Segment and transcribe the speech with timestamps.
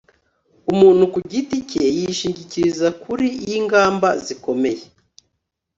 [0.71, 4.83] Umuntu ku giti cye yishingikiriza kuri yingamba zikomeye